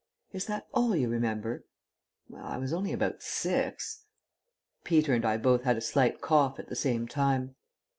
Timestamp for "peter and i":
4.83-5.37